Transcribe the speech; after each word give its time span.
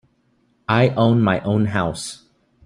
I 0.67 0.89
own 0.97 1.21
my 1.21 1.41
own 1.41 1.65
house. 1.67 2.23